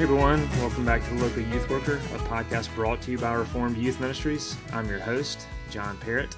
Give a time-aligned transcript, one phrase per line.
[0.00, 3.34] Hey everyone, welcome back to the Local Youth Worker, a podcast brought to you by
[3.34, 4.56] Reformed Youth Ministries.
[4.72, 6.34] I'm your host, John Perritt.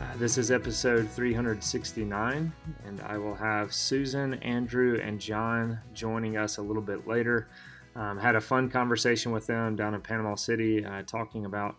[0.00, 2.50] Uh, this is episode 369,
[2.86, 7.48] and I will have Susan, Andrew, and John joining us a little bit later.
[7.94, 11.76] Um, had a fun conversation with them down in Panama City, uh, talking about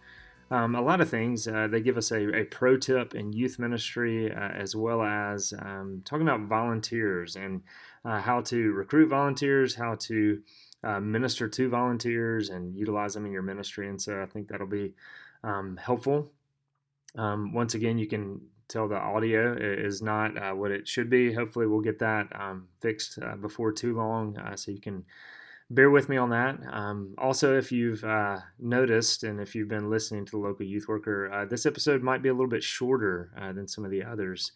[0.51, 1.47] um, a lot of things.
[1.47, 5.51] Uh, they give us a, a, pro tip in youth ministry, uh, as well as
[5.57, 7.63] um, talking about volunteers and
[8.05, 10.39] uh, how to recruit volunteers, how to
[10.83, 13.89] uh, minister to volunteers and utilize them in your ministry.
[13.89, 14.93] And so I think that'll be
[15.43, 16.31] um, helpful.
[17.15, 21.33] Um, once again, you can tell the audio is not uh, what it should be.
[21.33, 25.05] Hopefully, we'll get that um, fixed uh, before too long, uh, so you can
[25.69, 26.57] bear with me on that.
[26.71, 30.87] Um, also, if you've uh, noticed and if you've been listening to the local youth
[30.87, 34.51] worker, uh, this episode might be a little bit shorter than some of the others.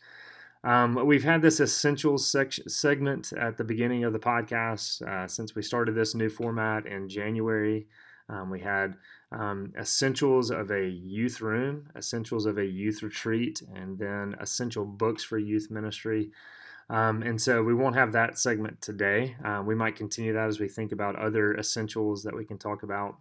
[0.64, 2.36] Um, we've had this essentials
[2.68, 7.08] segment at the beginning of the podcast uh, since we started this new format in
[7.08, 7.88] January.
[8.30, 8.96] Um, we had
[9.32, 15.24] um, essentials of a youth room, essentials of a youth retreat, and then essential books
[15.24, 16.32] for youth ministry.
[16.90, 19.36] Um, and so we won't have that segment today.
[19.44, 22.84] Uh, we might continue that as we think about other essentials that we can talk
[22.84, 23.18] about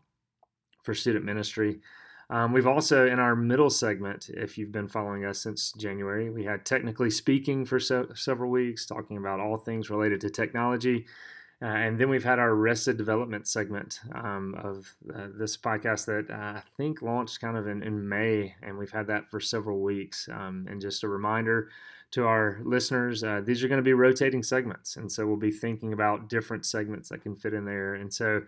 [0.82, 1.80] for student ministry.
[2.28, 6.44] Um, we've also, in our middle segment, if you've been following us since January, we
[6.44, 11.06] had technically speaking for se- several weeks, talking about all things related to technology.
[11.62, 16.30] Uh, and then we've had our Arrested Development segment um, of uh, this podcast that
[16.30, 19.80] uh, I think launched kind of in, in, May, and we've had that for several
[19.80, 20.28] weeks.
[20.30, 21.70] Um, and just a reminder
[22.10, 24.96] to our listeners, uh, these are going to be rotating segments.
[24.96, 27.94] And so we'll be thinking about different segments that can fit in there.
[27.94, 28.42] And so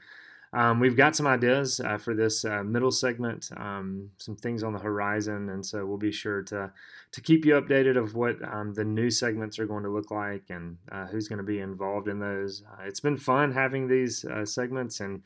[0.52, 4.72] um, we've got some ideas uh, for this uh, middle segment, um, some things on
[4.72, 6.72] the horizon, and so we'll be sure to
[7.10, 10.44] to keep you updated of what um, the new segments are going to look like
[10.50, 12.62] and uh, who's going to be involved in those.
[12.70, 15.22] Uh, it's been fun having these uh, segments and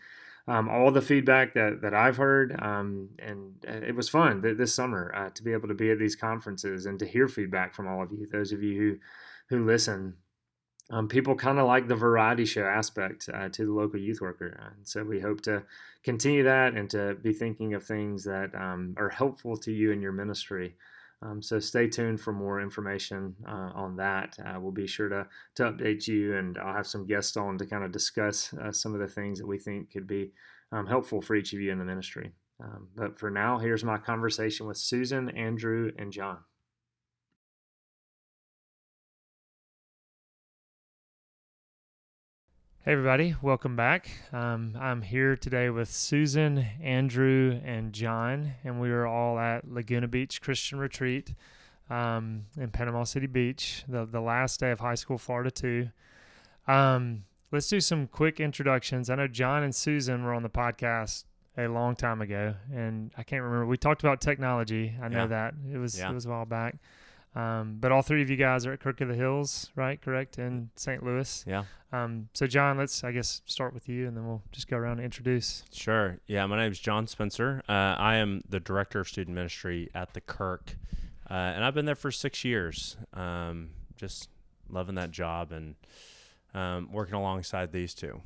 [0.49, 4.57] um, all the feedback that, that I've heard, um, and uh, it was fun th-
[4.57, 7.87] this summer to be able to be at these conferences and to hear feedback from
[7.87, 8.99] all of you, those of you who
[9.49, 10.15] who listen
[10.91, 14.59] um, people kind of like the variety show aspect uh, to the local youth worker.
[14.61, 15.63] And so we hope to
[16.03, 20.03] continue that and to be thinking of things that um, are helpful to you in
[20.03, 20.75] your ministry.
[21.23, 24.37] Um, so stay tuned for more information uh, on that.
[24.45, 27.67] Uh, we'll be sure to, to update you, and I'll have some guests on to
[27.67, 30.33] kind of discuss uh, some of the things that we think could be
[30.73, 32.33] um, helpful for each of you in the ministry.
[32.61, 36.39] Um, but for now, here's my conversation with Susan, Andrew, and John.
[42.85, 44.11] Hey, everybody, welcome back.
[44.33, 50.09] Um, I'm here today with Susan, Andrew, and John, and we are all at Laguna
[50.09, 51.33] Beach Christian Retreat
[51.89, 55.91] um, in Panama City Beach, the, the last day of high school, Florida 2.
[56.67, 57.23] Um,
[57.53, 59.11] let's do some quick introductions.
[59.11, 61.23] I know John and Susan were on the podcast
[61.57, 63.65] a long time ago, and I can't remember.
[63.65, 64.93] We talked about technology.
[65.01, 65.27] I know yeah.
[65.29, 66.11] that it was yeah.
[66.11, 66.75] it was a while back.
[67.35, 70.01] Um, but all three of you guys are at Kirk of the Hills, right?
[70.01, 71.03] Correct in St.
[71.03, 71.45] Louis.
[71.47, 71.65] Yeah.
[71.91, 74.99] Um, so John, let's I guess start with you, and then we'll just go around
[74.99, 75.65] and introduce.
[75.73, 76.19] Sure.
[76.27, 76.45] Yeah.
[76.47, 77.63] My name is John Spencer.
[77.69, 80.77] Uh, I am the director of student ministry at the Kirk,
[81.31, 82.97] uh, and I've been there for six years.
[83.15, 84.29] Um, just
[84.69, 85.75] loving that job and
[86.55, 88.21] um, working alongside these two.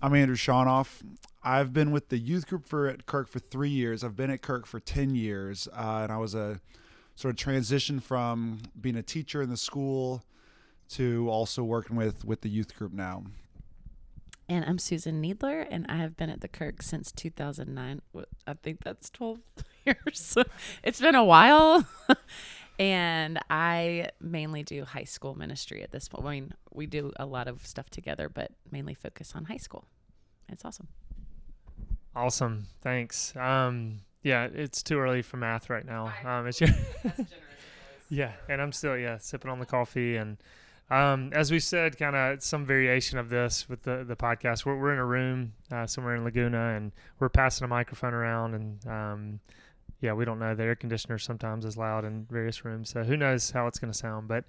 [0.00, 1.02] I'm Andrew Shawnoff.
[1.42, 4.04] I've been with the youth group for at Kirk for three years.
[4.04, 6.60] I've been at Kirk for ten years, uh, and I was a
[7.16, 10.22] sort of transition from being a teacher in the school
[10.88, 13.24] to also working with with the youth group now.
[14.48, 18.00] And I'm Susan Needler, and I have been at the Kirk since 2009.
[18.46, 19.40] I think that's 12
[19.84, 20.36] years.
[20.84, 21.84] it's been a while.
[22.78, 26.24] and I mainly do high school ministry at this point.
[26.24, 29.86] I mean, we do a lot of stuff together, but mainly focus on high school.
[30.48, 30.86] It's awesome.
[32.14, 32.68] Awesome.
[32.82, 33.34] Thanks.
[33.34, 36.12] Um, yeah, it's too early for math right now.
[36.24, 36.70] Um, it's your
[38.10, 40.36] yeah, and I'm still yeah sipping on the coffee and
[40.88, 44.64] um, as we said, kind of some variation of this with the the podcast.
[44.66, 48.54] We're we're in a room uh, somewhere in Laguna and we're passing a microphone around
[48.54, 49.40] and um,
[50.00, 53.16] yeah, we don't know the air conditioner sometimes is loud in various rooms, so who
[53.16, 54.28] knows how it's going to sound.
[54.28, 54.44] But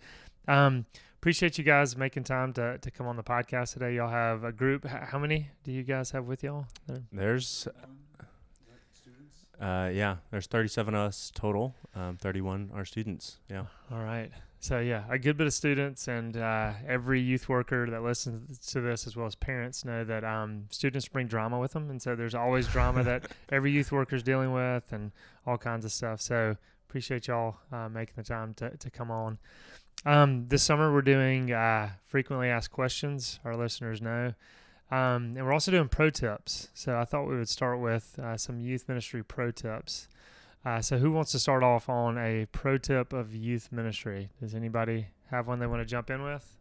[0.48, 0.86] um,
[1.20, 3.96] appreciate you guys making time to, to come on the podcast today.
[3.96, 4.86] Y'all have a group.
[4.86, 6.66] How many do you guys have with y'all?
[6.88, 7.68] There- There's,
[9.62, 11.76] uh, yeah, there's 37 of us total.
[11.96, 13.38] Um, 31 are students.
[13.50, 13.66] Yeah.
[13.92, 14.32] All right.
[14.60, 18.82] So yeah, a good bit of students and uh, every youth worker that listens to
[18.82, 22.16] this, as well as parents, know that um, students bring drama with them, and so
[22.16, 25.12] there's always drama that every youth worker is dealing with, and
[25.46, 26.22] all kinds of stuff.
[26.22, 26.58] So
[26.90, 29.38] appreciate y'all uh, making the time to to come on.
[30.06, 33.40] Um, this summer we're doing uh, frequently asked questions.
[33.46, 34.34] Our listeners know.
[34.90, 36.70] Um, and we're also doing pro tips.
[36.74, 40.08] So I thought we would start with uh, some youth ministry pro tips.
[40.66, 44.30] Uh, so, who wants to start off on a pro tip of youth ministry?
[44.42, 46.58] Does anybody have one they want to jump in with?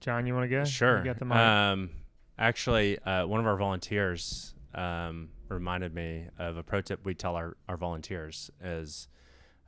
[0.00, 0.64] John, you want to go?
[0.64, 0.98] Sure.
[0.98, 1.36] You got the mic.
[1.36, 1.90] Um,
[2.38, 7.34] actually, uh, one of our volunteers um, reminded me of a pro tip we tell
[7.34, 9.08] our, our volunteers is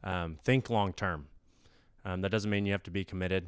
[0.05, 1.27] um, think long term.
[2.05, 3.47] Um, that doesn't mean you have to be committed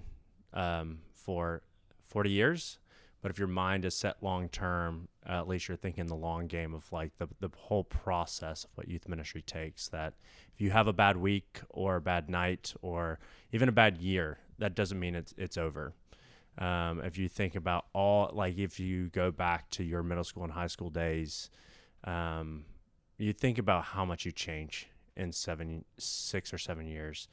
[0.53, 1.63] um, for
[2.09, 2.79] 40 years,
[3.23, 6.47] but if your mind is set long term, uh, at least you're thinking the long
[6.47, 9.89] game of like the, the whole process of what youth ministry takes.
[9.89, 10.13] That
[10.53, 13.19] if you have a bad week or a bad night or
[13.53, 15.95] even a bad year, that doesn't mean it's, it's over
[16.59, 20.45] um, if you think about all like if you go back to your middle school
[20.45, 21.51] and high school days
[22.05, 22.65] um,
[23.19, 27.29] you think about how much you change in seven six or seven years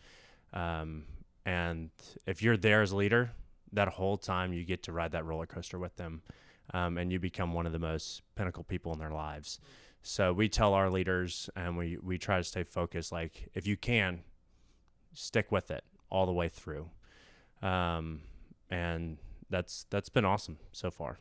[0.53, 1.03] um,
[1.45, 1.89] and
[2.25, 3.31] if you're there as a leader
[3.74, 6.21] that whole time you get to ride that roller coaster with them
[6.74, 9.60] um, and you become one of the most pinnacle people in their lives
[10.01, 13.75] so we tell our leaders and we, we try to stay focused like if you
[13.75, 14.21] can
[15.13, 16.89] stick with it all the way through
[17.62, 18.21] um,
[18.69, 19.18] and
[19.50, 21.18] that's that's been awesome so far.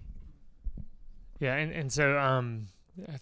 [1.40, 2.68] yeah, and, and so um,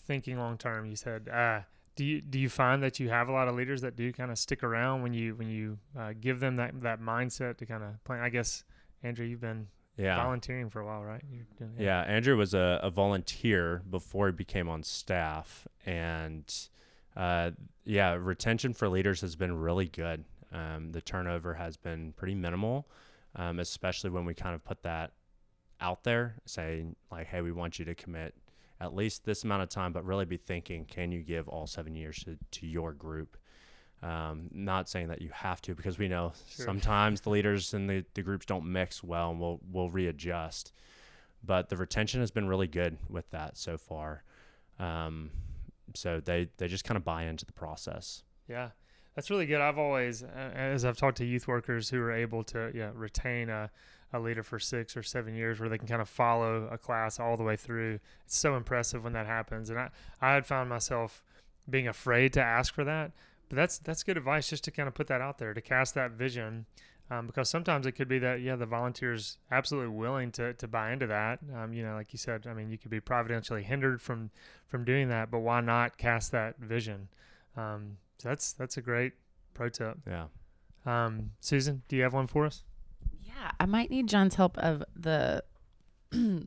[0.07, 1.61] thinking long term, you said, uh,
[1.95, 4.31] do you do you find that you have a lot of leaders that do kind
[4.31, 7.83] of stick around when you when you uh, give them that that mindset to kind
[7.83, 8.23] of plan?
[8.23, 8.65] I guess
[9.07, 11.23] Andrew, you've been Yeah, volunteering for a while, right?
[11.59, 12.03] Doing, yeah.
[12.03, 16.53] Andrew was a, a volunteer before he became on staff, and
[17.17, 17.53] uh,
[17.85, 20.25] yeah, retention for leaders has been really good.
[20.53, 22.89] Um, the turnover has been pretty minimal,
[23.37, 25.13] um, especially when we kind of put that
[25.81, 28.35] out there, saying like, "Hey, we want you to commit
[28.81, 31.95] at least this amount of time, but really be thinking, can you give all seven
[31.95, 33.37] years to, to your group?"
[34.03, 36.67] Um, not saying that you have to, because we know Sure.
[36.67, 40.73] sometimes the leaders and the, the groups don't mix well, and we'll we'll readjust.
[41.43, 44.23] But the retention has been really good with that so far.
[44.79, 45.31] Um,
[45.95, 48.23] so they they just kind of buy into the process.
[48.49, 48.71] Yeah,
[49.15, 49.61] that's really good.
[49.61, 53.71] I've always, as I've talked to youth workers who are able to yeah retain a,
[54.13, 57.19] a leader for six or seven years, where they can kind of follow a class
[57.19, 57.99] all the way through.
[58.27, 59.89] It's so impressive when that happens, and I
[60.21, 61.23] I had found myself
[61.69, 63.11] being afraid to ask for that,
[63.49, 65.95] but that's that's good advice just to kind of put that out there to cast
[65.95, 66.67] that vision.
[67.09, 70.91] Um, because sometimes it could be that yeah the volunteers absolutely willing to, to buy
[70.91, 74.03] into that um, you know like you said I mean you could be providentially hindered
[74.03, 74.31] from
[74.67, 77.07] from doing that but why not cast that vision
[77.57, 79.13] um, so that's that's a great
[79.55, 79.99] pro tip.
[80.07, 80.27] Yeah.
[80.85, 82.63] Um, Susan, do you have one for us?
[83.23, 85.43] Yeah, I might need John's help of the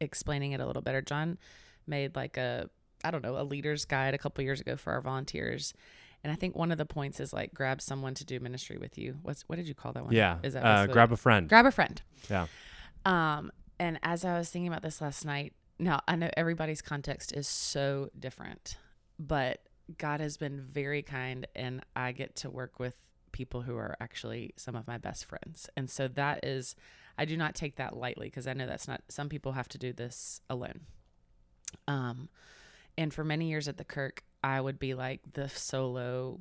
[0.00, 1.02] explaining it a little better.
[1.02, 1.38] John
[1.86, 2.68] made like a
[3.04, 5.74] I don't know, a leader's guide a couple years ago for our volunteers.
[6.24, 8.96] And I think one of the points is like grab someone to do ministry with
[8.96, 9.18] you.
[9.22, 10.12] What's what did you call that one?
[10.12, 10.38] Yeah.
[10.42, 11.48] Is that uh, grab a friend.
[11.48, 12.00] grab a friend.
[12.30, 12.46] Yeah.
[13.04, 17.32] Um, and as I was thinking about this last night, now I know everybody's context
[17.32, 18.76] is so different,
[19.18, 19.62] but
[19.98, 22.96] God has been very kind, and I get to work with
[23.32, 25.68] people who are actually some of my best friends.
[25.76, 26.76] And so that is,
[27.18, 29.78] I do not take that lightly because I know that's not, some people have to
[29.78, 30.82] do this alone.
[31.88, 32.28] Um,
[32.96, 36.40] and for many years at the Kirk, I would be like the solo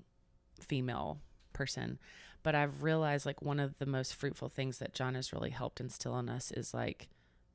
[0.59, 1.19] female
[1.53, 1.99] person.
[2.43, 5.79] But I've realized like one of the most fruitful things that John has really helped
[5.79, 7.07] instill in us is like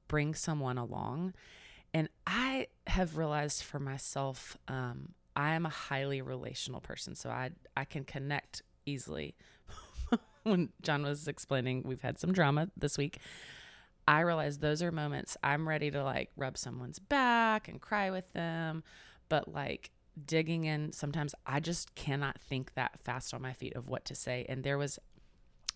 [0.09, 1.35] bring someone along.
[1.93, 7.15] And I have realized for myself, um, I am a highly relational person.
[7.15, 9.35] So I I can connect easily.
[10.45, 13.19] when John was explaining, we've had some drama this week.
[14.09, 18.33] I realize those are moments I'm ready to like rub someone's back and cry with
[18.33, 18.85] them.
[19.29, 19.91] But like
[20.25, 24.15] digging in, sometimes I just cannot think that fast on my feet of what to
[24.15, 24.47] say.
[24.49, 24.99] And there was,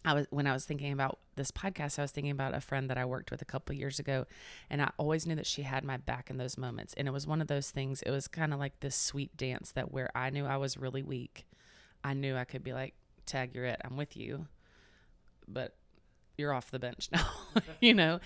[0.04, 2.88] I was, when I was thinking about this podcast, I was thinking about a friend
[2.88, 4.26] that I worked with a couple years ago.
[4.70, 6.94] And I always knew that she had my back in those moments.
[6.96, 9.72] And it was one of those things, it was kind of like this sweet dance
[9.72, 11.46] that where I knew I was really weak,
[12.02, 12.94] I knew I could be like,
[13.26, 14.46] tag, you're it, I'm with you.
[15.46, 15.74] But
[16.38, 17.26] you're off the bench now,
[17.80, 18.20] you know?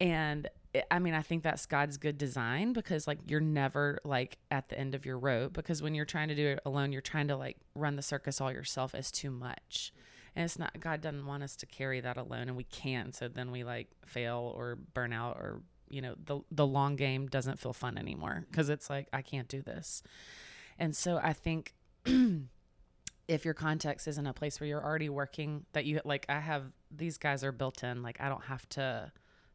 [0.00, 0.48] And
[0.90, 4.78] I mean, I think that's God's good design because like you're never like at the
[4.78, 7.36] end of your rope because when you're trying to do it alone, you're trying to
[7.36, 9.92] like run the circus all yourself is too much.
[10.36, 13.14] And it's not God doesn't want us to carry that alone and we can't.
[13.16, 17.26] So then we like fail or burn out or you know, the the long game
[17.26, 20.04] doesn't feel fun anymore because it's like I can't do this.
[20.78, 21.74] And so I think
[23.26, 26.66] if your context isn't a place where you're already working that you like I have
[26.92, 29.10] these guys are built in like I don't have to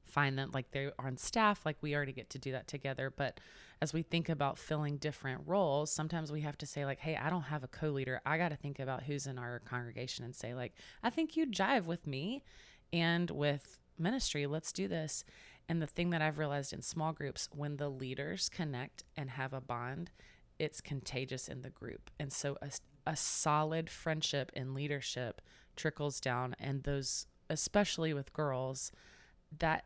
[0.06, 3.14] find them like they're on staff like we already get to do that together.
[3.16, 3.40] But
[3.82, 7.30] as we think about filling different roles sometimes we have to say like hey I
[7.30, 8.22] don't have a co-leader.
[8.26, 11.46] I got to think about who's in our congregation and say like I think you
[11.48, 12.44] jive with me
[12.94, 14.46] and with ministry.
[14.48, 15.24] Let's do this
[15.68, 19.54] and the thing that I've realized in small groups when the leaders connect and have
[19.54, 20.12] a bond
[20.60, 22.10] it's contagious in the group.
[22.20, 22.70] And so a,
[23.06, 25.42] a solid friendship and leadership
[25.76, 26.56] trickles down.
[26.60, 28.92] And those especially with girls
[29.60, 29.86] that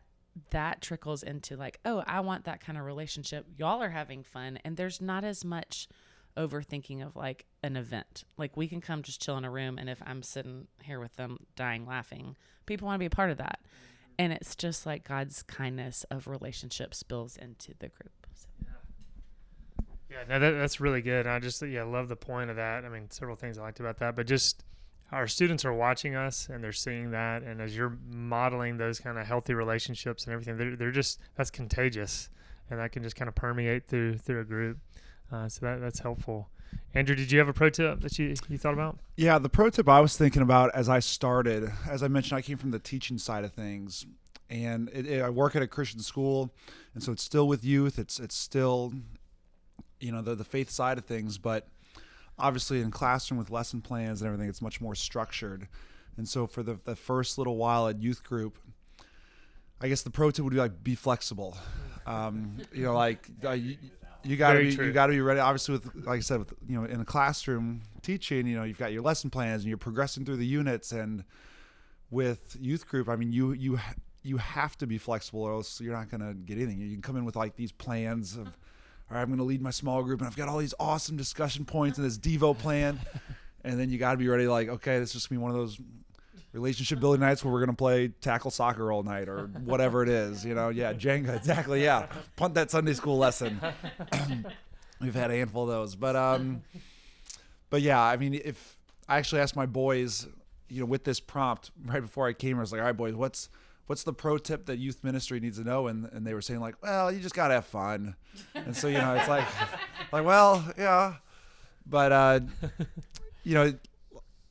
[0.50, 3.46] that trickles into like, oh, I want that kind of relationship.
[3.56, 5.88] Y'all are having fun and there's not as much
[6.36, 8.24] overthinking of like an event.
[8.36, 11.16] Like we can come just chill in a room and if I'm sitting here with
[11.16, 13.60] them dying laughing, people want to be a part of that.
[13.62, 14.14] Mm-hmm.
[14.18, 18.26] And it's just like God's kindness of relationship spills into the group.
[18.34, 18.48] So.
[20.10, 21.26] Yeah, no, that, that's really good.
[21.26, 22.84] I just yeah love the point of that.
[22.84, 24.64] I mean, several things I liked about that, but just
[25.12, 29.18] our students are watching us and they're seeing that, and as you're modeling those kind
[29.18, 32.28] of healthy relationships and everything, they're they're just that's contagious,
[32.68, 34.78] and that can just kind of permeate through through a group.
[35.32, 36.48] Uh, so that that's helpful.
[36.94, 38.98] Andrew, did you have a pro tip that you, you thought about?
[39.16, 42.42] Yeah, the pro tip I was thinking about as I started, as I mentioned, I
[42.42, 44.06] came from the teaching side of things,
[44.48, 46.52] and it, it, I work at a Christian school,
[46.94, 47.98] and so it's still with youth.
[47.98, 48.92] It's it's still
[50.00, 51.68] you know the the faith side of things, but
[52.38, 55.68] obviously in classroom with lesson plans and everything, it's much more structured.
[56.16, 58.58] And so for the the first little while at youth group,
[59.80, 61.56] I guess the pro tip would be like be flexible.
[62.06, 63.76] Um, you know, like uh, you,
[64.24, 64.86] you got to Very be true.
[64.86, 65.40] you got to be ready.
[65.40, 68.78] Obviously, with like I said, with you know in a classroom teaching, you know you've
[68.78, 70.92] got your lesson plans and you're progressing through the units.
[70.92, 71.24] And
[72.10, 73.78] with youth group, I mean you you
[74.22, 76.78] you have to be flexible, or else you're not going to get anything.
[76.78, 78.48] You can come in with like these plans of,
[79.10, 81.16] all right, I'm going to lead my small group, and I've got all these awesome
[81.16, 83.00] discussion points and this Devo plan,
[83.64, 84.46] and then you got to be ready.
[84.46, 85.80] Like, okay, this is just gonna be one of those
[86.52, 90.44] relationship building nights where we're gonna play tackle soccer all night or whatever it is.
[90.44, 91.82] You know, yeah, Jenga, exactly.
[91.82, 93.60] Yeah, punt that Sunday school lesson.
[95.00, 96.62] We've had a handful of those, but um,
[97.68, 98.76] but yeah, I mean, if
[99.08, 100.28] I actually asked my boys,
[100.68, 103.14] you know, with this prompt right before I came, I was like, all right, boys,
[103.14, 103.48] what's
[103.90, 105.88] what's the pro tip that youth ministry needs to know?
[105.88, 108.14] And and they were saying like, well, you just gotta have fun.
[108.54, 109.44] And so you know, it's like,
[110.12, 111.14] like well, yeah,
[111.84, 112.40] but uh,
[113.42, 113.74] you know,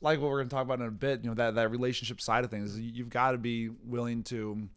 [0.02, 2.44] like what we're gonna talk about in a bit, you know, that that relationship side
[2.44, 4.68] of things, you- you've got to be willing to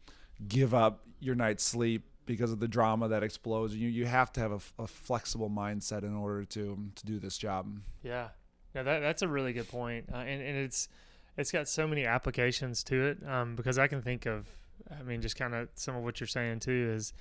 [0.47, 3.75] give up your night's sleep because of the drama that explodes.
[3.75, 7.79] You you have to have a flexible mindset in order to to do this job.
[8.01, 8.29] Yeah,
[8.73, 10.87] yeah, that that's a really good point, uh, and and it's
[11.37, 14.47] it's got so many applications to it um, because I can think of,
[14.89, 17.13] I mean, just kind of some of what you're saying too is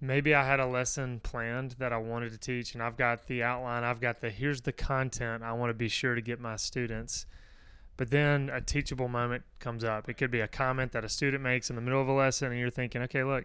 [0.00, 3.42] maybe I had a lesson planned that I wanted to teach, and I've got the
[3.42, 6.56] outline, I've got the here's the content I want to be sure to get my
[6.56, 7.26] students.
[7.96, 10.08] But then a teachable moment comes up.
[10.08, 12.50] It could be a comment that a student makes in the middle of a lesson,
[12.50, 13.44] and you're thinking, okay, look,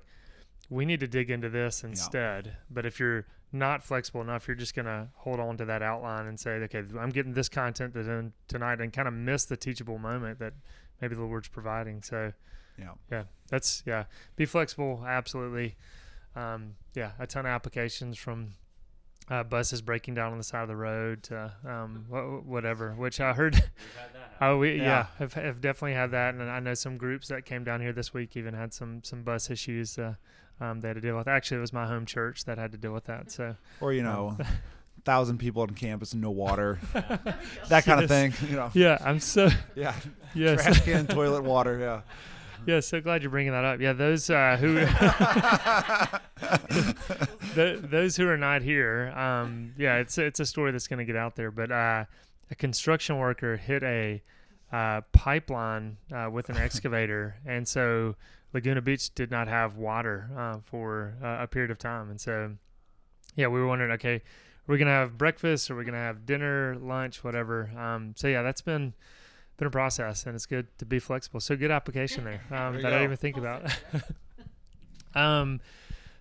[0.70, 2.58] we need to dig into this instead.
[2.70, 6.28] But if you're not flexible enough, you're just going to hold on to that outline
[6.28, 9.58] and say, okay, I'm getting this content to then tonight and kind of miss the
[9.58, 10.54] teachable moment that
[11.02, 12.02] maybe the Lord's providing.
[12.04, 12.34] So,
[12.78, 12.92] Yeah.
[13.12, 14.04] yeah, that's, yeah,
[14.36, 15.04] be flexible.
[15.08, 15.76] Absolutely.
[16.36, 18.54] Um, yeah, a ton of applications from
[19.30, 22.06] uh, buses breaking down on the side of the road to um,
[22.46, 23.62] whatever, which I heard.
[24.42, 25.06] Oh, we yeah, Yeah.
[25.18, 28.14] have, have definitely had that, and I know some groups that came down here this
[28.14, 30.00] week even had some some bus issues.
[30.00, 30.14] Uh,
[30.62, 31.28] um, they had to deal with.
[31.28, 33.32] Actually, it was my home church that had to deal with that.
[33.32, 34.38] So Or you know,
[35.06, 36.80] thousand people on campus and no water,
[37.70, 38.34] that kind of thing.
[38.50, 39.96] You know, yeah, I'm so yeah,
[40.34, 41.80] yes, trash can, toilet water.
[41.80, 42.02] Yeah.
[42.66, 43.80] yeah, so glad you're bringing that up.
[43.80, 44.80] Yeah, those uh, who
[47.56, 51.06] Th those who are not here, um, yeah, it's it's a story that's going to
[51.06, 51.52] get out there.
[51.52, 52.06] But uh,
[52.52, 54.22] a construction worker hit a
[54.72, 58.16] uh, pipeline uh, with an excavator, and so
[58.54, 62.52] Laguna Beach did not have water uh, for uh, a period of time, and so
[63.36, 64.22] yeah, we were wondering, okay,
[64.68, 67.72] we're we gonna have breakfast, or we're gonna have dinner, lunch, whatever.
[67.78, 68.94] Um, so yeah, that's been
[69.58, 71.40] been a process, and it's good to be flexible.
[71.40, 73.72] So good application there um, There you that I didn't even think about.
[75.16, 75.60] um,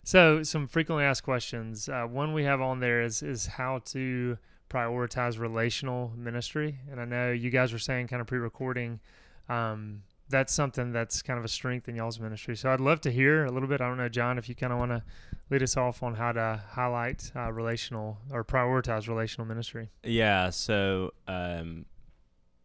[0.03, 1.89] so some frequently asked questions.
[1.89, 4.39] Uh, one we have on there is is how to
[4.71, 9.01] prioritize relational ministry, and I know you guys were saying kind of pre-recording.
[9.49, 12.57] Um, that's something that's kind of a strength in y'all's ministry.
[12.57, 13.81] So I'd love to hear a little bit.
[13.81, 15.03] I don't know, John, if you kind of want to
[15.51, 19.89] lead us off on how to highlight uh, relational or prioritize relational ministry.
[20.03, 21.87] Yeah, so um,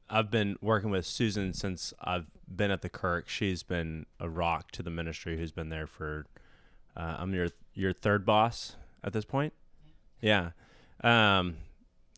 [0.10, 3.30] I've been working with Susan since I've been at the Kirk.
[3.30, 5.38] She's been a rock to the ministry.
[5.38, 6.26] Who's been there for?
[6.96, 9.54] Uh, I'm your your third boss at this point.
[10.22, 10.52] Yeah,
[11.04, 11.58] um,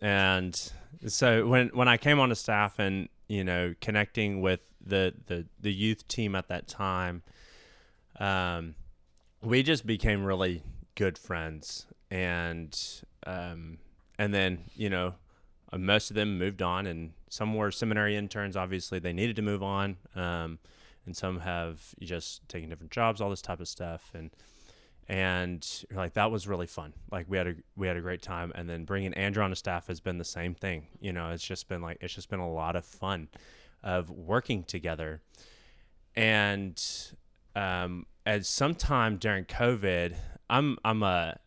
[0.01, 0.71] and
[1.07, 5.45] so when when I came on the staff and you know connecting with the the
[5.59, 7.23] the youth team at that time,
[8.19, 8.75] um,
[9.41, 10.63] we just became really
[10.95, 11.85] good friends.
[12.11, 12.77] And
[13.25, 13.79] um,
[14.17, 15.15] and then you know
[15.71, 19.41] uh, most of them moved on and some were seminary interns obviously they needed to
[19.41, 20.59] move on um,
[21.05, 24.11] and some have just taken different jobs all this type of stuff.
[24.13, 24.31] And
[25.07, 26.93] and like that was really fun.
[27.11, 28.51] Like we had a we had a great time.
[28.55, 30.87] And then bringing andrew on the staff has been the same thing.
[30.99, 33.27] You know it's just been like it's just been a lot of fun
[33.85, 35.21] of working together
[36.15, 36.83] and
[37.55, 40.15] um at some time during covid
[40.49, 41.37] i'm i'm a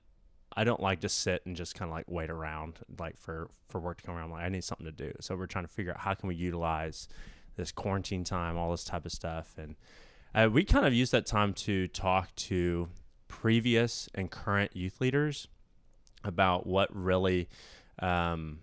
[0.58, 3.80] I don't like to sit and just kind of like wait around like for for
[3.80, 4.32] work to come around.
[4.32, 5.12] like I need something to do.
[5.20, 7.06] So we're trying to figure out how can we utilize
[7.54, 9.76] this quarantine time, all this type of stuff, and
[10.34, 12.88] uh, we kind of use that time to talk to
[13.28, 15.46] previous and current youth leaders
[16.24, 17.48] about what really
[18.00, 18.58] um,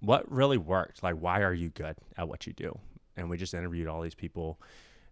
[0.00, 1.02] what really worked.
[1.02, 2.78] Like why are you good at what you do?
[3.16, 4.60] And we just interviewed all these people,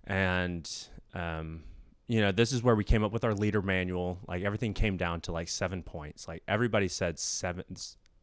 [0.04, 0.70] and
[1.14, 1.62] um,
[2.08, 4.18] you know, this is where we came up with our leader manual.
[4.26, 6.26] Like everything came down to like seven points.
[6.26, 7.64] Like everybody said seven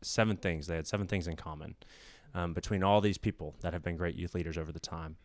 [0.02, 0.68] seven things.
[0.68, 1.76] They had seven things in common
[2.34, 5.16] um, between all these people that have been great youth leaders over the time.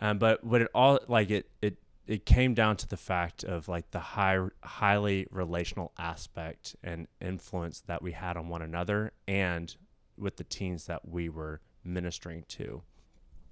[0.00, 3.68] Um, but what it all like it it it came down to the fact of
[3.68, 9.74] like the high highly relational aspect and influence that we had on one another and
[10.18, 12.82] with the teens that we were ministering to.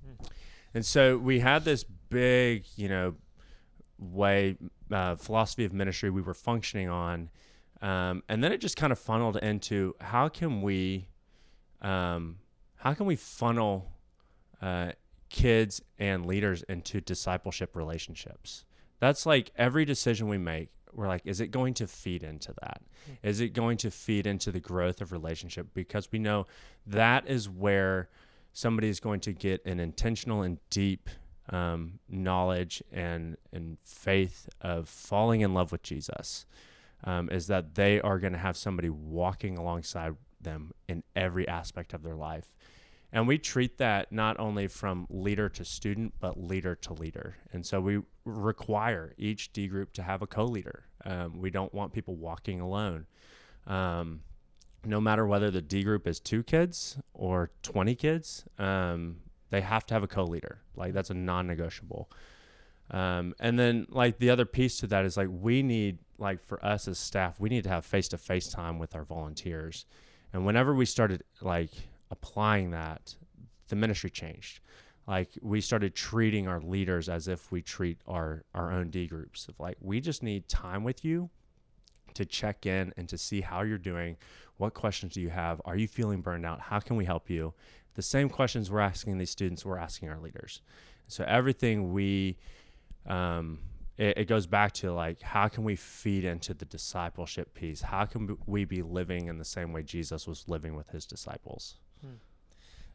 [0.06, 0.26] Mm.
[0.74, 3.14] And so we had this big, you know,
[3.98, 4.56] way
[4.90, 7.30] uh, philosophy of ministry we were functioning on
[7.80, 11.08] um, and then it just kind of funneled into how can we
[11.80, 12.36] um,
[12.76, 13.90] how can we funnel
[14.60, 14.92] uh,
[15.30, 18.64] kids and leaders into discipleship relationships
[19.00, 22.82] that's like every decision we make we're like is it going to feed into that
[23.06, 23.12] hmm.
[23.22, 26.46] it going to feed into the growth of relationship because we know
[26.86, 28.08] that is where
[28.52, 31.08] somebody is going to get an intentional and deep
[31.50, 36.46] um, knowledge and and faith of falling in love with Jesus
[37.04, 41.94] um, is that they are going to have somebody walking alongside them in every aspect
[41.94, 42.52] of their life.
[43.12, 47.36] And we treat that not only from leader to student, but leader to leader.
[47.52, 50.84] And so we require each D group to have a co leader.
[51.04, 53.06] Um, we don't want people walking alone.
[53.66, 54.22] Um,
[54.84, 59.16] no matter whether the D group is two kids or 20 kids, um,
[59.50, 60.58] they have to have a co-leader.
[60.76, 62.10] Like that's a non-negotiable.
[62.90, 66.64] Um, and then like the other piece to that is like we need like for
[66.64, 69.86] us as staff, we need to have face-to-face time with our volunteers.
[70.32, 71.70] And whenever we started like
[72.10, 73.14] applying that,
[73.68, 74.60] the ministry changed.
[75.06, 79.48] Like we started treating our leaders as if we treat our our own D groups.
[79.48, 81.30] Of like we just need time with you
[82.14, 84.16] to check in and to see how you're doing.
[84.58, 85.60] What questions do you have?
[85.64, 86.60] Are you feeling burned out?
[86.60, 87.54] How can we help you?
[87.94, 90.62] the same questions we're asking these students, we're asking our leaders.
[91.08, 92.38] So everything we,
[93.06, 93.58] um,
[93.98, 97.82] it, it, goes back to like, how can we feed into the discipleship piece?
[97.82, 101.76] How can we be living in the same way Jesus was living with his disciples?
[102.00, 102.14] Hmm.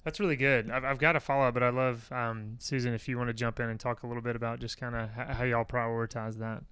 [0.04, 0.72] That's really good.
[0.72, 2.94] I've, I've got a follow up, but I love um, Susan.
[2.94, 5.10] If you want to jump in and talk a little bit about just kind of
[5.10, 6.64] how y'all prioritize that.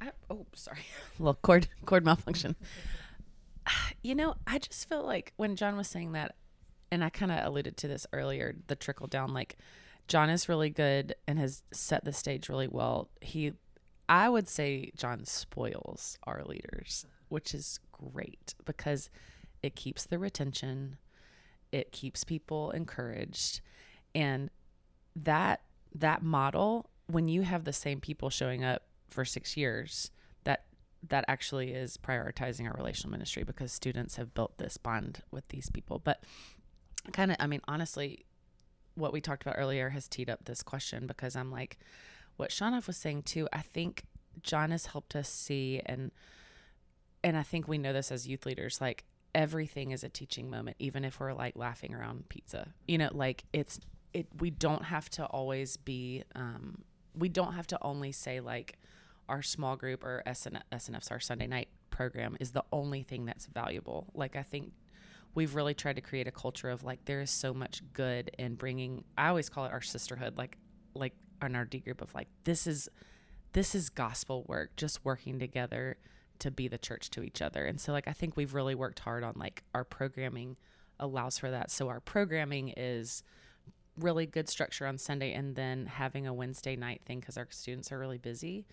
[0.00, 0.80] I, oh, sorry,
[1.18, 2.56] a little cord cord malfunction.
[4.02, 6.36] You know, I just feel like when John was saying that,
[6.92, 9.34] and I kind of alluded to this earlier, the trickle down.
[9.34, 9.56] Like,
[10.06, 13.08] John is really good and has set the stage really well.
[13.20, 13.54] He,
[14.08, 19.10] I would say, John spoils our leaders, which is great because
[19.62, 20.98] it keeps the retention,
[21.72, 23.60] it keeps people encouraged,
[24.14, 24.50] and
[25.16, 25.62] that
[25.94, 30.10] that model when you have the same people showing up for six years
[30.44, 30.64] that
[31.08, 35.70] that actually is prioritizing our relational ministry because students have built this bond with these
[35.70, 36.22] people but
[37.12, 38.24] kind of, I mean, honestly,
[38.94, 41.78] what we talked about earlier has teed up this question because I'm like,
[42.36, 44.04] what Shanoff was saying too, I think
[44.42, 46.10] John has helped us see and
[47.24, 50.76] and I think we know this as youth leaders, like everything is a teaching moment,
[50.78, 52.68] even if we're like laughing around pizza.
[52.86, 53.80] You know, like it's
[54.12, 56.82] it we don't have to always be um
[57.14, 58.78] we don't have to only say like
[59.28, 63.46] our small group or SN, SNF's our Sunday night program is the only thing that's
[63.46, 64.06] valuable.
[64.14, 64.72] Like I think
[65.34, 68.54] we've really tried to create a culture of like there is so much good in
[68.54, 70.56] bringing i always call it our sisterhood like
[70.94, 71.12] like
[71.42, 72.88] on our d group of like this is
[73.52, 75.98] this is gospel work just working together
[76.38, 79.00] to be the church to each other and so like i think we've really worked
[79.00, 80.56] hard on like our programming
[80.98, 81.70] allows for that.
[81.70, 83.22] So our programming is
[83.98, 87.90] really good structure on Sunday and then having a Wednesday night thing because our students
[87.92, 88.66] are really busy.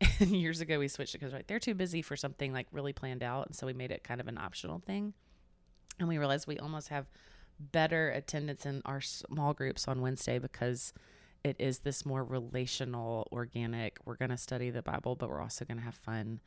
[0.20, 2.92] And years ago we switched it because like they're too busy for something like really
[2.92, 5.12] planned out, and so we made it kind of an optional thing.
[5.98, 7.06] And we realized we almost have
[7.58, 10.92] better attendance in our small groups on Wednesday because
[11.44, 13.98] it is this more relational, organic.
[14.04, 16.40] We're going to study the Bible, but we're also going to have fun,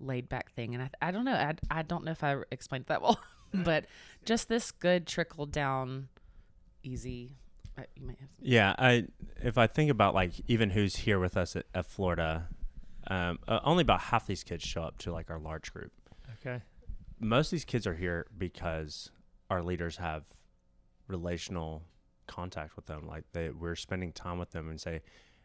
[0.00, 0.74] laid back thing.
[0.74, 1.34] And I, I don't know.
[1.34, 3.18] I, I don't know if I explained that well,
[3.54, 3.84] but
[4.24, 6.08] just this good trickle down,
[6.82, 7.36] easy.
[7.78, 9.06] uh, You might have Yeah, I
[9.42, 12.48] if I think about like even who's here with us at, at Florida,
[13.08, 15.92] um, uh, only about half these kids show up to like our large group.
[16.40, 16.62] Okay.
[17.20, 19.10] Most of these kids are here because
[19.50, 20.24] our leaders have
[21.08, 21.82] relational
[22.26, 23.06] contact with them.
[23.06, 25.02] Like they, we're spending time with them and say,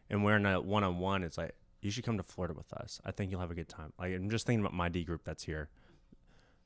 [0.08, 1.22] and we're in a one on one.
[1.22, 3.00] It's like you should come to Florida with us.
[3.04, 3.92] I think you'll have a good time.
[3.98, 5.68] Like I'm just thinking about my D group that's here.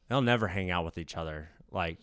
[0.08, 1.98] They'll never hang out with each other like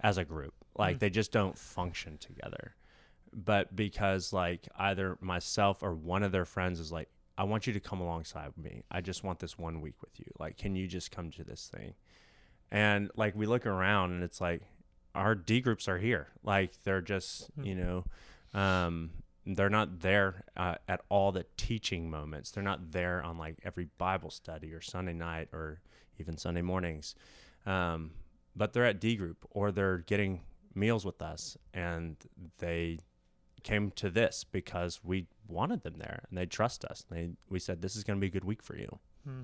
[0.00, 0.54] as a group.
[0.76, 2.74] Like they just don't function together.
[3.32, 7.72] But because like either myself or one of their friends is like, I want you
[7.72, 8.82] to come alongside me.
[8.90, 10.26] I just want this one week with you.
[10.38, 11.94] Like, can you just come to this thing?
[12.70, 14.62] And like we look around and it's like
[15.14, 16.28] our D groups are here.
[16.42, 18.04] Like they're just, you know,
[18.58, 19.10] um,
[19.44, 22.50] they're not there uh, at all the teaching moments.
[22.50, 25.80] They're not there on like every Bible study or Sunday night or
[26.18, 27.14] even Sunday mornings.
[27.64, 28.12] Um,
[28.56, 30.40] but they're at D group or they're getting
[30.74, 32.16] meals with us and
[32.58, 32.98] they
[33.62, 37.04] came to this because we wanted them there and they trust us.
[37.10, 38.98] They we said this is going to be a good week for you.
[39.24, 39.42] Hmm.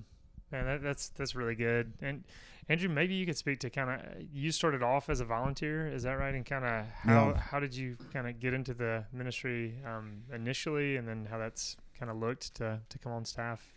[0.51, 1.93] Man, that, that's that's really good.
[2.03, 2.25] And
[2.69, 4.01] Andrew, maybe you could speak to kind of
[4.33, 6.35] you started off as a volunteer, is that right?
[6.35, 7.39] And kind of how Yeah.
[7.39, 11.77] how did you kind of get into the ministry um, initially, and then how that's
[11.99, 13.73] kind of looked to to come on staff?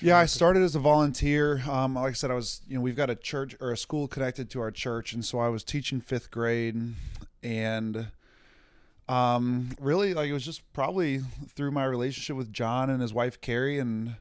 [0.00, 1.60] Yeah, I started as a volunteer.
[1.68, 4.06] Um, like I said, I was, you know, we've got a church or a school
[4.06, 6.94] connected to our church, and so I was teaching fifth grade,
[7.42, 8.06] and
[9.12, 11.20] um, really, like it was just probably
[11.50, 14.16] through my relationship with John and his wife Carrie, and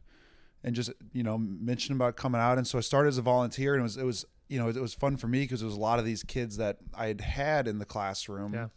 [0.63, 3.73] and just you know mentioning about coming out, and so I started as a volunteer,
[3.73, 5.75] and it was it was you know it was fun for me because it was
[5.75, 8.53] a lot of these kids that I had had in the classroom.
[8.53, 8.67] Yeah.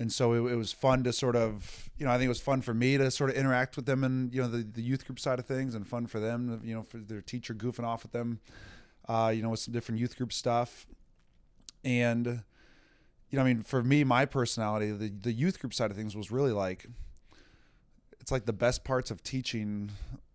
[0.00, 2.40] And so it, it was fun to sort of, you know, I think it was
[2.40, 5.04] fun for me to sort of interact with them and, you know, the, the youth
[5.04, 8.04] group side of things and fun for them, you know, for their teacher goofing off
[8.04, 8.38] with them,
[9.08, 10.86] uh, you know, with some different youth group stuff.
[11.82, 12.44] And,
[13.30, 16.16] you know, I mean, for me, my personality, the, the youth group side of things
[16.16, 16.86] was really like,
[18.20, 19.90] it's like the best parts of teaching,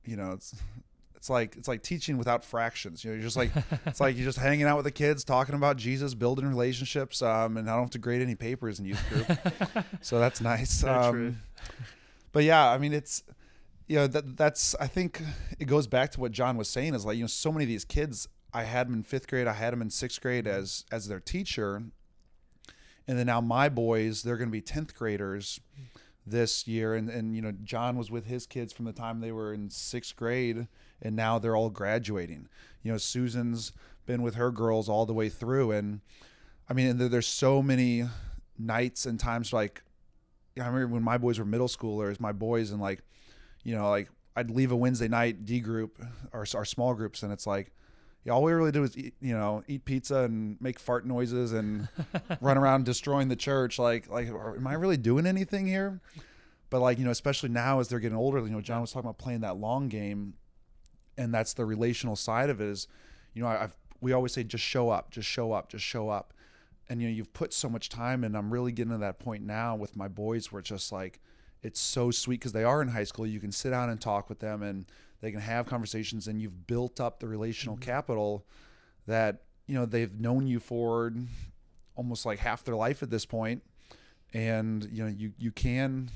[0.06, 0.56] you know, it's,
[1.16, 3.02] it's like it's like teaching without fractions.
[3.02, 3.50] You know, you're just like
[3.86, 7.56] it's like you're just hanging out with the kids, talking about Jesus, building relationships, um,
[7.56, 10.84] and I don't have to grade any papers in youth group, so that's nice.
[10.84, 11.36] Um, true.
[12.34, 13.24] But yeah, I mean, it's
[13.88, 15.22] you know that that's I think
[15.60, 17.70] it goes back to what John was saying is like you know so many of
[17.70, 20.84] these kids I had them in fifth grade, I had them in sixth grade as
[20.92, 21.84] as their teacher,
[23.08, 25.60] and then now my boys they're going to be tenth graders
[26.26, 29.32] this year, and and you know John was with his kids from the time they
[29.32, 30.68] were in sixth grade,
[31.02, 32.48] and now they're all graduating.
[32.82, 33.74] You know Susan's
[34.06, 36.02] been with her girls all the way through, and
[36.70, 38.06] I mean there's so many
[38.58, 39.84] nights and times like
[40.62, 43.02] I remember when my boys were middle schoolers, my boys and like,
[43.63, 46.00] you know, like I'd leave a Wednesday night D group
[46.32, 47.72] or our small groups, and it's like,
[48.30, 51.88] all we really do is eat, you know, eat pizza and make fart noises and
[52.42, 53.78] run around destroying the church.
[53.80, 56.00] Like, like, am I really doing anything here?
[56.70, 59.08] But like, you know, especially now as they're getting older, you know, John was talking
[59.08, 60.36] about playing that long game,
[61.18, 62.68] and that's the relational side of it.
[62.68, 62.88] Is,
[63.34, 66.10] you know, I- I've we always say just show up, just show up, just show
[66.10, 66.34] up
[66.90, 69.42] and you know you've put so much time and i'm really getting to that point
[69.42, 71.22] now with my boys where it's just like
[71.63, 74.30] it's so sweet because they are in high school you can sit down and talk
[74.30, 74.86] with them and
[75.21, 78.45] they can have conversations and you've built up the relational capital
[79.08, 81.12] that you know they've known you for
[81.95, 83.63] almost like half their life at this point.
[83.63, 83.73] point
[84.34, 86.10] and you know you you can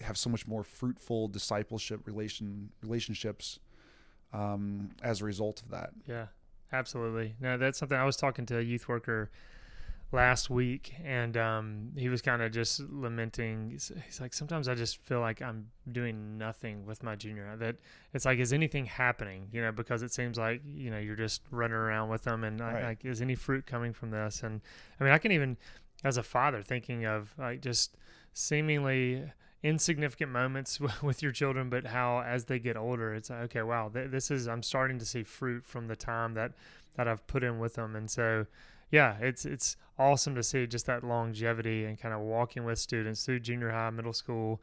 [0.00, 3.58] have so much more fruitful discipleship relation relationships
[4.32, 6.26] um, as a result of that Yeah,
[6.72, 7.34] absolutely.
[7.40, 9.30] No, that's something I was talking to a youth worker
[10.10, 13.70] last week, and um, he was kind of just lamenting.
[13.70, 17.56] He's, he's like, sometimes I just feel like I'm doing nothing with my junior.
[17.56, 17.76] That
[18.14, 19.48] it's like, is anything happening?
[19.52, 22.60] You know, because it seems like you know you're just running around with them, and
[22.60, 24.42] I, like, is any fruit coming from this?
[24.42, 24.60] And
[24.98, 25.56] I mean, I can even,
[26.04, 27.96] as a father, thinking of like just
[28.32, 29.30] seemingly
[29.62, 33.90] insignificant moments with your children, but how as they get older, it's like, okay, wow,
[33.92, 36.52] th- this is I'm starting to see fruit from the time that
[36.96, 38.46] that I've put in with them, and so
[38.90, 43.24] yeah, it's it's awesome to see just that longevity and kind of walking with students
[43.24, 44.60] through junior high, middle school.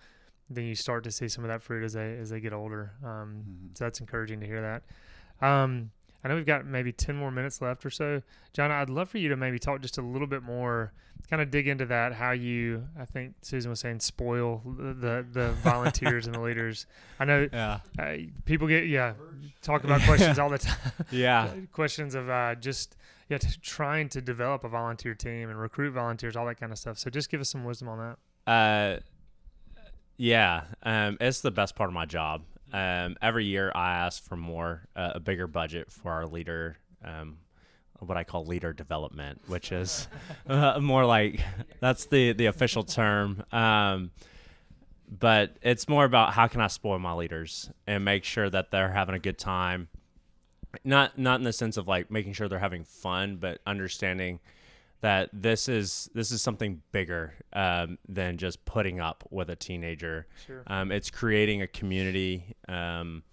[0.49, 2.91] Then you start to see some of that fruit as they as they get older.
[3.03, 3.77] Um, Mhm.
[3.77, 5.45] So that's encouraging to hear that.
[5.45, 5.91] Um,
[6.23, 8.21] I know we've got maybe 10 more minutes left or so.
[8.53, 10.91] John, I'd love for you to maybe talk just a little bit more,
[11.29, 15.25] kind of dig into that, how you, I think Susan was saying, spoil the, the,
[15.31, 16.87] the volunteers and the leaders.
[17.19, 17.79] I know Yeah.
[17.99, 19.13] uh, people get, yeah,
[19.61, 20.77] talk about questions all the time.
[21.11, 21.51] Yeah.
[21.71, 22.95] questions of uh, just,
[23.29, 26.97] yeah, trying to develop a volunteer team and recruit volunteers, all that kind of stuff.
[26.99, 27.97] So just give us some wisdom on
[28.45, 28.51] that.
[28.51, 28.99] Uh,
[30.17, 32.43] yeah, um, it's the best part of my job.
[32.71, 37.37] Um, every year I ask for more, uh, a bigger budget for our leader, um,
[37.99, 40.07] what I call leader development, which is
[40.47, 41.39] uh, more like
[41.79, 43.43] that's the the official term.
[43.51, 44.11] Um,
[45.07, 48.91] but it's more about how can I spoil my leaders and make sure that they're
[48.91, 49.87] having a good time.
[50.83, 54.39] Not not in the sense of like making sure they're having fun, but understanding
[55.01, 60.27] that this is this is something bigger um, than just putting up with a teenager.
[60.47, 60.63] Sure.
[60.67, 63.23] Um, it's creating a community, um,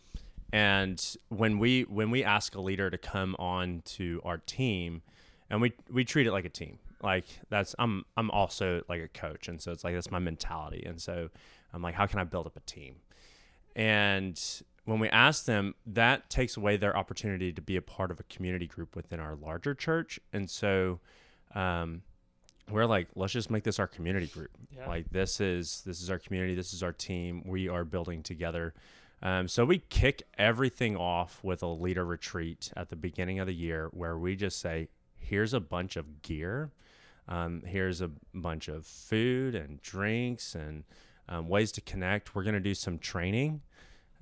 [0.53, 5.03] and when we when we ask a leader to come on to our team,
[5.49, 6.79] and we we treat it like a team.
[7.03, 10.85] Like that's I'm I'm also like a coach, and so it's like that's my mentality,
[10.85, 11.31] and so
[11.73, 12.97] I'm like, how can I build up a team?
[13.75, 14.39] And
[14.85, 18.25] when we ask them, that takes away their opportunity to be a part of a
[18.25, 21.01] community group within our larger church, and so
[21.55, 22.03] um,
[22.71, 24.51] we're like, let's just make this our community group.
[24.75, 24.88] Yeah.
[24.88, 26.55] Like this is this is our community.
[26.55, 27.42] This is our team.
[27.45, 28.75] We are building together.
[29.23, 33.55] Um, so we kick everything off with a leader retreat at the beginning of the
[33.55, 36.73] year, where we just say, here's a bunch of gear.
[37.29, 40.83] Um, here's a bunch of food and drinks and
[41.29, 42.35] um, ways to connect.
[42.35, 43.61] We're going to do some training.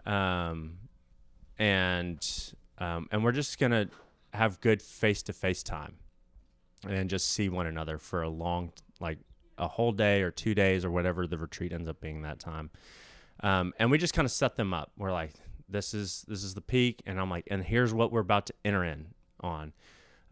[0.07, 0.79] Um,
[1.59, 3.89] and um, and we're just to
[4.33, 5.97] have good face to face time
[6.89, 9.19] and just see one another for a long like
[9.59, 12.71] a whole day or two days or whatever the retreat ends up being that time.
[13.43, 14.91] Um, and we just kind of set them up.
[14.97, 15.33] We're like
[15.69, 18.55] this is this is the peak and i'm like and here's what we're about to
[18.65, 19.07] enter in
[19.41, 19.73] on.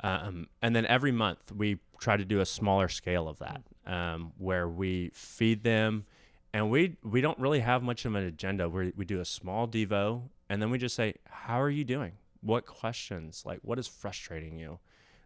[0.01, 4.33] Um, and then every month we try to do a smaller scale of that um,
[4.39, 6.05] where we feed them
[6.53, 8.69] and we we don't really have much of an agenda.
[8.69, 12.13] We we do a small devo and then we just say how are you doing?
[12.41, 13.43] What questions?
[13.45, 14.79] Like what is frustrating you?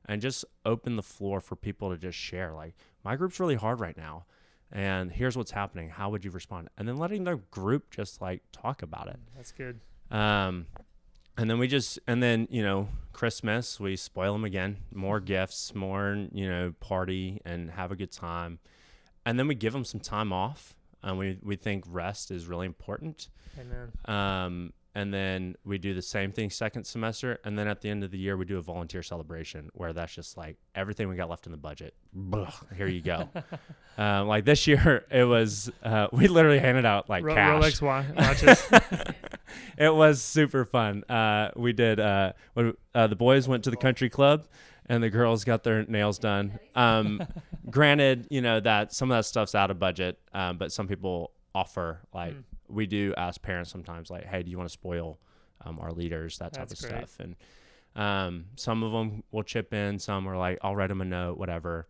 [0.06, 3.78] And just open the floor for people to just share like my group's really hard
[3.80, 4.24] right now
[4.72, 5.90] and here's what's happening.
[5.90, 6.70] How would you respond?
[6.78, 9.18] And then letting the group just like talk about it.
[9.36, 9.80] That's good.
[10.10, 10.66] um,
[11.38, 14.78] and then we just and then you know christmas we spoil them again.
[14.92, 18.58] More gifts more you know party and have a good time.
[19.24, 22.66] And then we give them some time off and we we think rest is really
[22.66, 23.92] important Amen.
[24.06, 28.04] um, and then we do the same thing second semester and then at the end
[28.04, 31.28] of the year we do a volunteer celebration where that's just like everything we got
[31.30, 33.28] left in the budget Blah, here you go
[33.98, 37.82] um, like this year it was uh, we literally handed out like Ro- cash Rolex
[37.82, 38.62] wa- watches.
[39.78, 41.04] it was super fun.
[41.04, 41.98] Uh, we did.
[42.00, 44.46] Uh, when, uh, the boys went to the country club,
[44.86, 46.58] and the girls got their nails done.
[46.74, 47.22] Um,
[47.70, 51.32] granted, you know that some of that stuff's out of budget, um, but some people
[51.54, 52.44] offer like Mm.
[52.68, 55.18] we do ask parents sometimes, like, "Hey, do you want to spoil
[55.64, 57.08] um, our leaders?" That type That's of great.
[57.08, 57.20] stuff.
[57.20, 57.36] And
[57.94, 59.98] um, some of them will chip in.
[59.98, 61.86] Some are like, "I'll write them a note, whatever."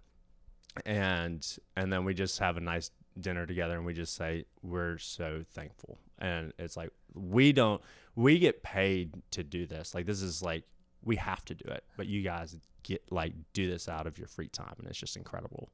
[0.86, 4.98] And and then we just have a nice dinner together, and we just say we're
[4.98, 5.98] so thankful.
[6.18, 7.80] And it's like we don't
[8.16, 9.94] we get paid to do this.
[9.94, 10.64] Like this is like
[11.04, 14.28] we have to do it, but you guys get like do this out of your
[14.28, 15.70] free time, and it's just incredible.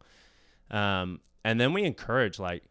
[0.70, 2.64] Um, and then we encourage like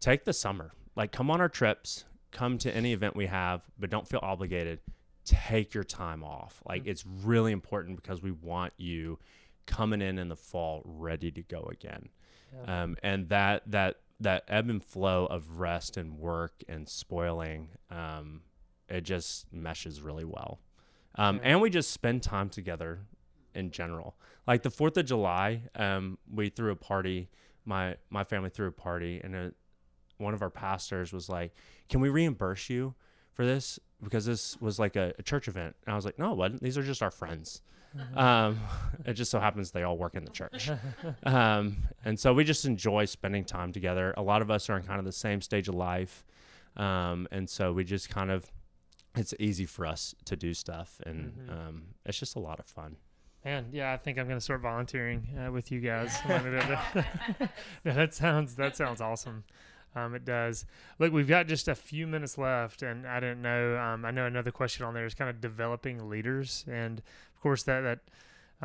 [0.00, 3.90] take the summer, like come on our trips, come to any event we have, but
[3.90, 4.80] don't feel obligated.
[5.24, 6.62] Take your time off.
[6.68, 9.18] Like it's really important because we want you
[9.66, 12.08] coming in in the fall ready to go again.
[12.52, 12.82] Yeah.
[12.82, 18.42] Um, and that that that ebb and flow of rest and work and spoiling, um,
[18.88, 20.60] it just meshes really well.
[21.16, 21.40] Um.
[21.42, 23.00] And we just spend time together
[23.54, 24.16] in general.
[24.46, 27.28] Like the Fourth of July, um, we threw a party.
[27.64, 29.50] My my family threw a party, and uh
[30.18, 31.54] one of our pastors was like,
[31.88, 32.94] "Can we reimburse you
[33.34, 35.76] for this?" Because this was like a, a church event.
[35.86, 36.62] And I was like, "No, it wasn't.
[36.62, 37.62] These are just our friends."
[38.14, 38.58] Um,
[39.04, 40.70] it just so happens they all work in the church.
[41.24, 44.14] Um, and so we just enjoy spending time together.
[44.16, 46.24] A lot of us are in kind of the same stage of life.
[46.76, 48.50] Um, and so we just kind of,
[49.14, 51.00] it's easy for us to do stuff.
[51.04, 51.50] And Mhm.
[51.50, 52.96] um, it's just a lot of fun.
[53.44, 56.16] Man, yeah, I think I'm gonna start volunteering uh, with you guys.
[56.28, 56.38] no,
[57.84, 59.44] that sounds that sounds awesome.
[59.94, 60.64] Um, it does.
[60.98, 63.76] Look, we've got just a few minutes left, and I didn't know.
[63.76, 67.62] Um, I know another question on there is kind of developing leaders, and of course
[67.64, 67.98] that that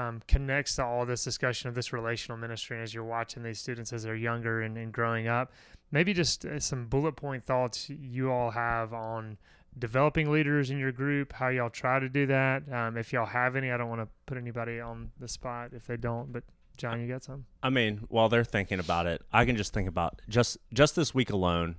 [0.02, 2.80] um, connects to all this discussion of this relational ministry.
[2.82, 5.52] As you're watching these students as they're younger and, and growing up,
[5.92, 9.38] maybe just uh, some bullet point thoughts you all have on
[9.78, 12.64] developing leaders in your group, how y'all try to do that.
[12.72, 15.88] Um, if y'all have any, I don't want to put anybody on the spot if
[15.88, 16.44] they don't, but
[16.78, 17.46] John, you got some?
[17.64, 21.14] I mean, while they're thinking about it, I can just think about just just this
[21.14, 21.76] week alone.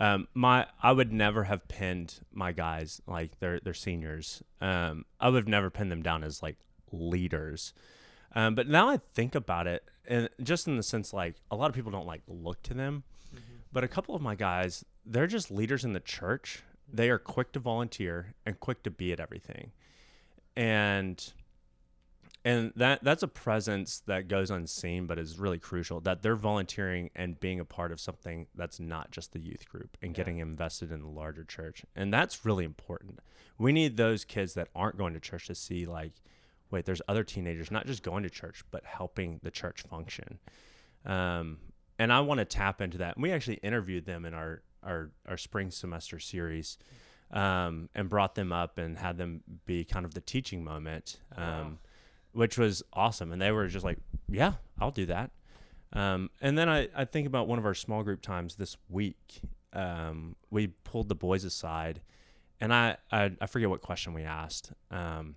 [0.00, 4.42] Um, my I would never have pinned my guys like they're they're seniors.
[4.60, 6.56] Um, I would have never pinned them down as like
[6.92, 7.74] leaders.
[8.34, 11.68] Um, but now I think about it, and just in the sense like a lot
[11.68, 13.04] of people don't like look to them,
[13.72, 16.62] but a couple of my guys, they're just leaders in the church.
[16.92, 19.72] They are quick to volunteer and quick to be at everything,
[20.56, 21.32] and
[22.44, 27.10] and that that's a presence that goes unseen but is really crucial that they're volunteering
[27.14, 30.92] and being a part of something that's not just the youth group and getting invested
[30.92, 31.84] in the larger church.
[31.96, 33.18] And that's really important.
[33.58, 36.12] We need those kids that aren't going to church to see like
[36.70, 40.38] wait there's other teenagers not just going to church but helping the church function.
[41.04, 41.58] Um,
[41.98, 43.16] and i want to tap into that.
[43.16, 46.78] And we actually interviewed them in our our, our spring semester series
[47.30, 51.78] um, and brought them up and had them be kind of the teaching moment um,
[52.32, 53.32] which was awesome.
[53.32, 55.30] And they were just like, yeah, I'll do that.
[55.92, 59.40] Um, and then I, I think about one of our small group times this week.
[59.72, 62.00] Um, we pulled the boys aside,
[62.60, 64.72] and I, I, I forget what question we asked.
[64.90, 65.34] Um,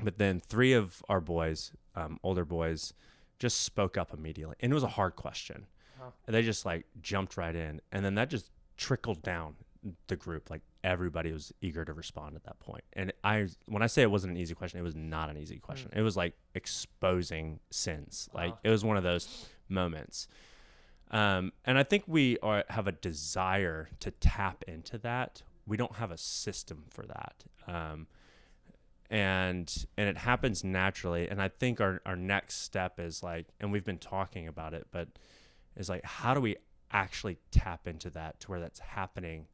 [0.00, 2.92] but then three of our boys, um, older boys,
[3.38, 4.56] just spoke up immediately.
[4.60, 5.66] And it was a hard question.
[6.00, 6.12] Wow.
[6.26, 7.80] And they just like jumped right in.
[7.92, 9.54] And then that just trickled down
[10.08, 10.50] the group.
[10.50, 12.84] Like everybody was eager to respond at that point.
[12.92, 15.58] And I, when I say it wasn't an easy question, it was not an easy
[15.58, 15.90] question.
[15.94, 18.28] It was like exposing sins.
[18.32, 20.28] Like it was one of those moments.
[21.10, 25.42] Um, and I think we are, have a desire to tap into that.
[25.66, 27.44] We don't have a system for that.
[27.68, 28.06] Um,
[29.08, 31.28] and and it happens naturally.
[31.28, 34.88] And I think our, our next step is like, and we've been talking about it,
[34.90, 35.08] but
[35.76, 36.56] is like, how do we
[36.92, 39.46] actually tap into that to where that's happening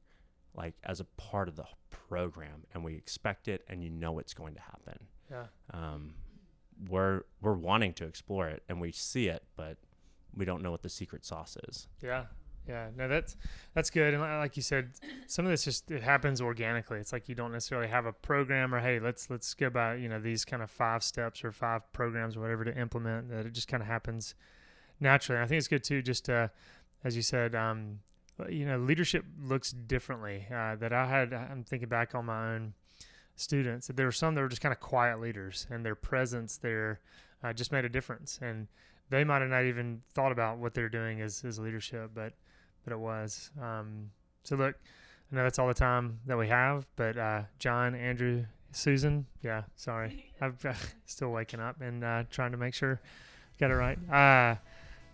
[0.55, 4.35] like as a part of the program and we expect it and you know it's
[4.35, 4.99] going to happen
[5.31, 5.45] Yeah.
[5.73, 6.14] um,
[6.88, 9.79] we're we're wanting to explore it and we see it but
[10.35, 12.25] we don't know what the secret sauce is Yeah.
[12.68, 12.90] Yeah.
[12.97, 13.37] No, that's
[13.75, 14.14] that's good.
[14.14, 14.92] And like you said,
[15.27, 17.01] some of this just it happens organically.
[17.01, 20.09] It's like you don't necessarily have a program or hey, let's let's go by you
[20.09, 23.31] know these kind of five steps or five programs or whatever to implement.
[23.31, 24.37] That it just kind of happens
[25.01, 25.38] naturally.
[25.38, 26.49] And I think it's good too, just uh,
[27.05, 28.01] as you said, um,
[28.49, 30.47] you know, leadership looks differently.
[30.51, 32.75] Uh, that I had, I'm thinking back on my own
[33.37, 33.87] students.
[33.87, 37.01] That there were some that were just kind of quiet leaders, and their presence there
[37.43, 38.38] uh, just made a difference.
[38.43, 38.69] And
[39.11, 42.33] they might have not even thought about what they're doing as, as leadership, but
[42.85, 43.51] but it was.
[43.61, 44.11] Um,
[44.43, 44.75] so look,
[45.31, 49.62] I know that's all the time that we have, but uh, John, Andrew, Susan, yeah,
[49.77, 50.75] sorry, I'm uh,
[51.07, 53.99] still waking up and uh, trying to make sure I got it right.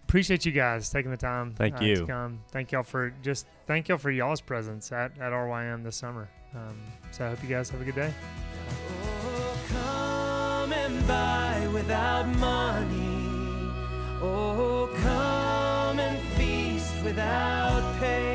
[0.09, 1.53] Appreciate you guys taking the time.
[1.53, 2.07] Thank uh, to you.
[2.07, 2.41] come.
[2.51, 6.31] Thank y'all for just thank y'all for y'all's presence at at RYM this summer.
[6.55, 8.11] Um, so I hope you guys have a good day.
[9.03, 13.71] Oh, come and buy without money.
[14.23, 18.28] Oh, come and feast without pay.